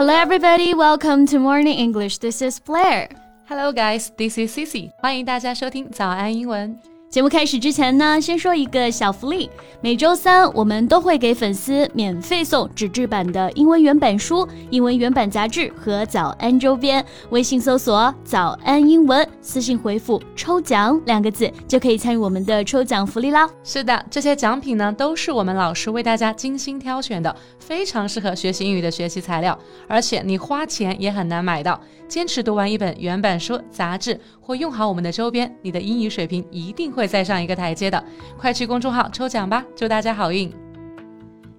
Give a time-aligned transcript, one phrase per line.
[0.00, 0.74] Hello, everybody.
[0.74, 2.18] Welcome to Morning English.
[2.18, 3.08] This is Blair.
[3.46, 4.10] Hello, guys.
[4.16, 4.90] This is Cici.
[4.98, 6.89] 欢迎大家收听早安英文。
[7.11, 9.49] 节目开始之前呢，先说一个小福利。
[9.81, 17.05] 每周三我们都会给粉丝免费送纸质版的英文原版书、英文原版杂志和早安周边。
[17.31, 23.45] 微信搜索“早安英文”，私信回复“抽奖”两个字，就可以参与我们的抽奖福利啦。
[23.61, 31.77] 是的，这些奖品呢都是我们老师为大家精心挑选的，非常适合学习英语的学习材料，而且你花钱也很难买到。
[32.07, 38.02] 坚持读完一本原版书、杂志，或用好我们的周边，你的英语水平一定会再上一个台阶的。
[38.36, 40.52] 快去公众号抽奖吧，祝大家好运！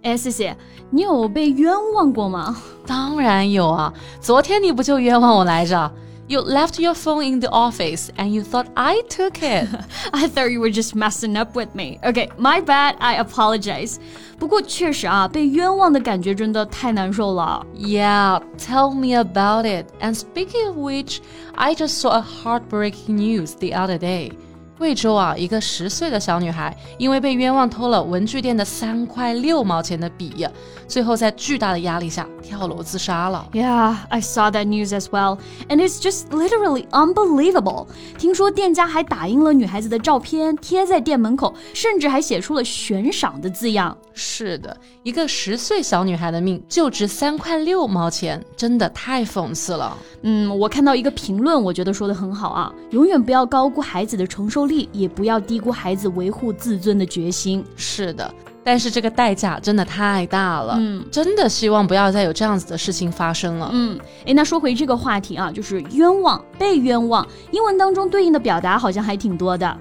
[0.04, 0.55] 哎，谢谢，
[0.90, 2.55] 你有被冤枉过吗？
[2.86, 5.91] 当然有啊，昨天你不就冤枉我来着？
[6.30, 9.70] You left your phone in the office and you thought I took it.
[10.12, 12.00] I thought you were just messing up with me.
[12.04, 12.96] Okay, my bad.
[13.00, 13.96] I apologize.
[14.38, 17.66] 不过确实啊，被冤枉的感觉真的太难受了。
[17.77, 19.85] Yeah, tell me about it.
[20.02, 21.20] And speaking of which,
[21.55, 24.34] I just saw a heartbreaking news the other day.
[24.83, 30.45] 贵州啊，一个十岁的小女孩因为被冤枉偷了文具店的三块六毛钱的笔，
[30.89, 33.47] 最后在巨大的压力下跳楼自杀了。
[33.52, 37.87] Yeah, I saw that news as well, and it's just literally unbelievable.
[38.19, 43.96] 听说店家还打印了女孩子的照片贴在店门口，甚至还写出了悬赏的字样。
[44.15, 49.96] 是的，一个十岁小女孩的命就值三块六毛钱，真的太讽刺了。
[50.23, 54.71] 嗯，我看到一个评论，我觉得说的很好啊，永远不要高估孩子的承受力。
[54.92, 57.65] 也不要低估孩子维护自尊的决心。
[57.76, 58.32] 是的，
[58.65, 60.76] 但是这个代价真的太大了。
[60.78, 63.70] 嗯，真的希望不要再有这样子的事情发生了。
[63.73, 69.76] 嗯，诶，那说回这个话题啊，就是冤枉、被冤枉，英文当中对应的表达好像还挺多的。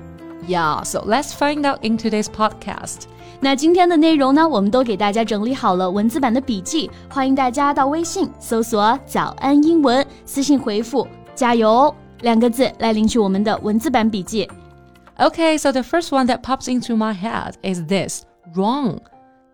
[0.48, 3.04] Yeah, so let's find out in today's podcast.
[3.44, 14.48] 那今天的内容呢，我们都给大家整理好了文字版的笔记，欢迎大家到微信搜索“早安英文”，私信回复“加油”两个字来领取我们的文字版笔记。
[15.22, 19.00] Okay, so the first one that pops into my head is this wrong.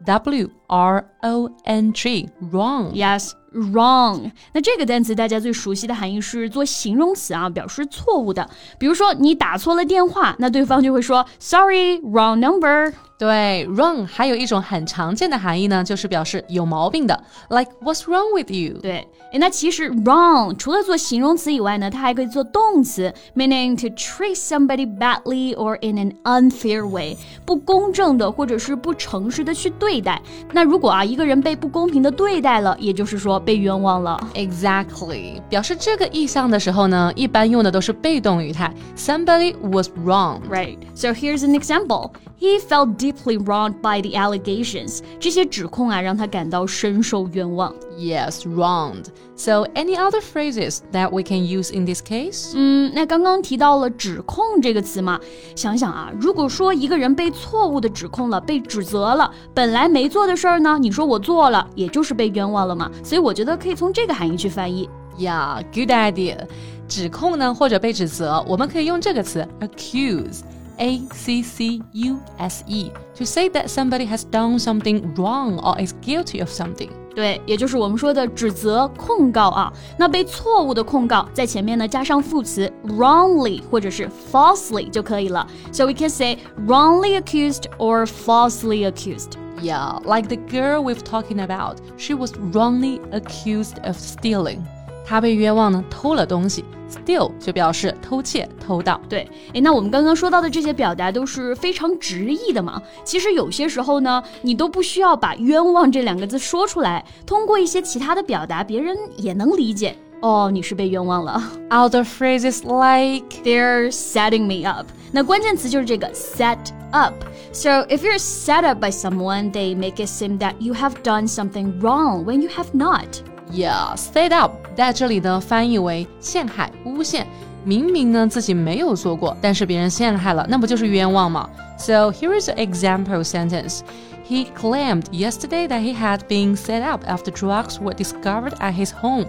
[0.06, 2.93] W R O N G, wrong.
[2.93, 4.31] Yes, wrong。
[4.53, 8.49] 那这个单词大家最熟悉的含义是做形容词啊，表示错误的。
[8.79, 12.93] 比如说你打错了电话，那对方就会说 Sorry, wrong number。
[13.19, 18.79] 对，wrong 还有一种很常见的含义呢，就是表示有毛病的，like What's wrong with you？
[18.81, 30.21] 对，诶，那其实 wrong 除了做形容词以外呢，它还可以做动词，meaning to treat somebody badly or in an unfair way，不公正的或者是不诚实的去对待。
[30.58, 34.20] 那如果啊一个人被不公平的对待了，也就是说被冤枉了。
[34.34, 40.40] Exactly，表示这个意象的时候呢，一般用的都是被动语态，somebody was wrong。
[40.50, 40.80] Right.
[40.96, 42.10] So here's an example.
[42.39, 44.99] He felt deeply wronged by the allegations.
[45.21, 47.73] 这些指控啊，让他感到深受冤枉。
[47.97, 49.07] Yes, wronged.
[49.37, 52.53] So any other phrases that we can use in this case?
[52.55, 55.21] 嗯，那刚刚提到了指控这个词嘛，
[55.55, 62.91] 想想啊，如果说一个人被错误的指控了，被指责了，本来没做的事儿呢，你说我做了，也就是被冤枉了嘛。
[63.05, 64.89] 所以我觉得可以从这个含义去翻译。
[65.17, 66.47] Yeah, good idea.
[66.89, 70.41] 指控呢，或者被指责，我们可以用这个词 accuse。
[70.79, 75.79] a C C U S E to say that somebody has done something wrong or
[75.81, 76.89] is guilty of something.
[77.15, 79.71] 对，也就是我们说的指责、控告啊。
[79.99, 85.47] 那被错误的控告，在前面呢加上副词 wrongly 或者是 falsely 就可以了。
[85.73, 89.33] So we can say wrongly accused or falsely accused.
[89.61, 94.63] Yeah, like the girl we've talking about, she was wrongly accused of stealing.
[95.07, 99.01] 她被冤枉呢偷了东西，steal 就表示偷窃、偷盗。
[99.09, 102.81] 对，诶，那我们刚刚说到的这些表达都是非常直译的嘛。
[103.05, 109.97] 其实有些时候呢，你都不需要把冤枉这两个字说出来，通过一些其他的表达，别人也能理解。
[110.21, 111.43] 哦，你是被冤枉了。
[111.69, 114.87] Other phrases like they're setting me up。
[115.11, 116.59] 那关键词就是这个 set
[116.93, 121.27] up。So if you're set up by someone, they make it seem that you have done
[121.27, 123.09] something wrong when you have not.
[123.51, 127.27] Yeah, set up 在这里呢翻译为陷害、诬陷。
[127.65, 131.49] 明明呢自己没有做过，但是别人陷害了，那不就是冤枉吗？
[131.79, 133.81] So here is an example sentence.
[134.27, 138.91] He claimed yesterday that he had been set up after drugs were discovered at his
[138.91, 139.27] home.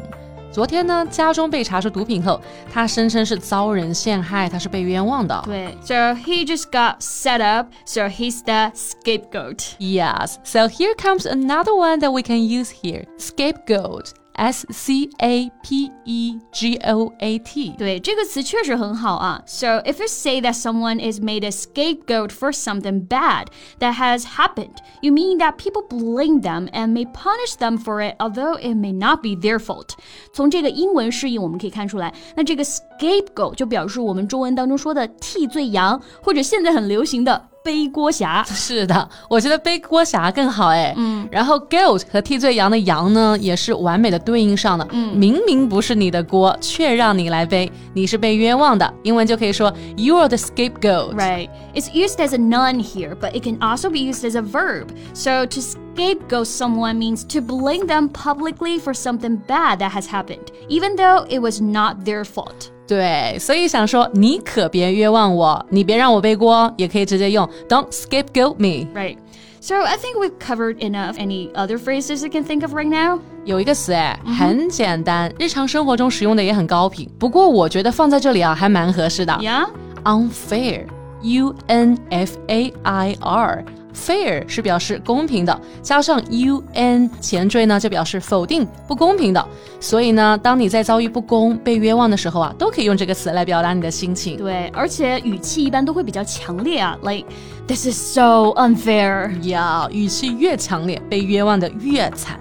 [0.51, 2.39] 昨天呢，家中被查出毒品后，
[2.71, 5.41] 他声称是遭人陷害，他是被冤枉的。
[5.45, 9.73] 对，So he just got set up, so he's the scapegoat.
[9.79, 10.35] Yes.
[10.43, 13.05] So here comes another one that we can use here.
[13.17, 14.11] Scapegoat.
[14.37, 17.69] S C A P E G O A T。
[17.77, 19.43] 对，这个词确实很好啊。
[19.45, 24.77] So if you say that someone is made a scapegoat for something bad that has happened,
[25.01, 28.91] you mean that people blame them and may punish them for it, although it may
[28.91, 29.91] not be their fault.
[30.33, 32.63] 从这个英文释义我们可以看出来，那这个
[32.98, 38.42] scapegoat 就表示我们中文当中说的替罪羊，或者现在很流行的背锅侠。
[38.44, 40.94] 是的，我觉得背锅侠更好哎。
[40.96, 41.28] 嗯。
[41.30, 44.86] 然后 goat 和替罪羊的羊呢，也是完美的对应上的。
[44.90, 48.92] 嗯，明明不是你的锅，却让你来背，你是被冤枉的。
[49.02, 51.14] 英文就可以说 you are the scapegoat。
[51.14, 54.88] Right, it's used as a noun here, but it can also be used as a verb.
[55.12, 60.50] So to scapegoat someone means to blame them publicly for something bad that has happened,
[60.68, 62.70] even though it was not their fault.
[62.87, 68.87] 对，所以想说，你可别冤枉我，你别让我背锅，也可以直接用 Don't scapegoat me.
[68.93, 69.17] Right.
[69.61, 71.13] So I think we've covered enough.
[71.13, 73.19] Any other phrases you can think of right now?
[73.45, 77.09] 有一个词哎，很简单，日常生活中使用的也很高频。
[77.17, 79.33] 不过我觉得放在这里啊，还蛮合适的。
[79.33, 79.67] Yeah.
[80.03, 80.87] Unfair.
[81.21, 83.63] U N F A I R。
[83.93, 89.45] fair 是表示公平的，加上 un 前缀呢，就表示否定、不公平的。
[89.79, 94.37] 所以呢，当你在遭遇不公、被冤枉的时候啊，都可以用这个词来表达你的心情。
[94.37, 97.25] 对，而且语气一般都会比较强烈啊，like
[97.67, 99.29] this is so unfair。
[99.47, 102.39] 呀，语气越强烈，被冤枉的越惨。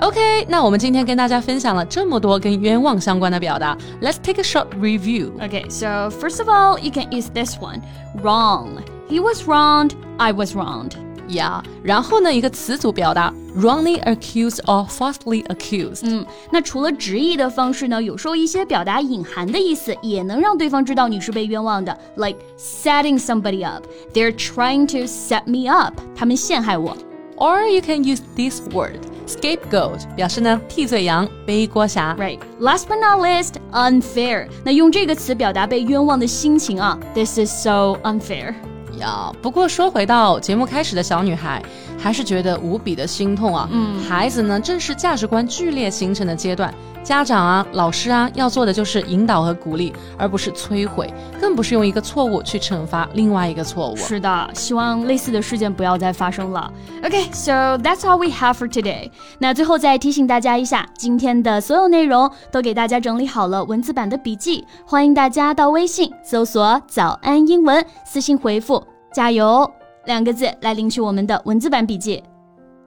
[0.00, 5.32] OK，那我们今天跟大家分享了这么多跟冤枉相关的表达，Let's take a short review.
[5.40, 7.80] Okay, so first of all, you can use this one,
[8.22, 8.91] wrong.
[9.08, 9.92] He was wronged.
[10.16, 10.92] I was wronged.
[11.28, 16.00] Yeah，然后呢，一个词组表达 wrongly accused or falsely accused。
[16.04, 23.84] 嗯，那除了直译的方式呢，有时候一些表达隐含的意思也能让对方知道你是被冤枉的，like setting somebody up.
[24.14, 26.00] They're trying to set me up.
[26.16, 26.96] 他们陷害我。
[27.36, 32.16] Or you can use this word scapegoat，表示呢替罪羊、背锅侠。
[32.18, 32.38] Right.
[32.58, 34.48] Last but not least, unfair.
[34.64, 38.54] 那用这个词表达被冤枉的心情啊，This is so unfair.
[39.03, 41.61] 呀，不过说回到节目开始的小女孩，
[41.99, 43.67] 还是觉得无比的心痛啊。
[43.71, 46.73] 嗯，孩子呢正是价值观剧烈形成的阶段，
[47.03, 53.95] 家长啊、老师啊要做的就是引导和鼓励，而不是摧毁，更不是用一个错误去惩罚另外一个错误。
[53.97, 56.71] 是的，希望类似的事件不要再发生了。
[57.03, 59.11] Okay，so that's all we have for today。
[59.37, 68.92] 那最后再提醒大家一下，今天的所有内容都给大家整理好了文字版的笔记，欢迎大家到微信搜索“早安英文”，私信回复。
[69.12, 69.70] 加油
[70.06, 72.22] 两个字来领取我们的文字版笔记。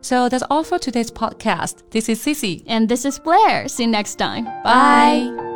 [0.01, 1.83] So that's all for today's podcast.
[1.91, 2.63] This is Cici.
[2.67, 3.67] And this is Blair.
[3.67, 4.45] See you next time.
[4.63, 5.51] Bye.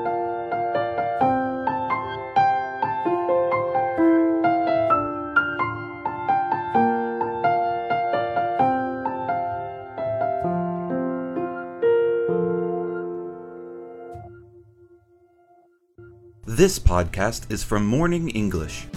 [16.48, 18.88] This podcast is from Morning English.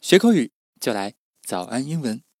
[0.00, 0.50] 学口语
[0.87, 2.26] 就来早安英文。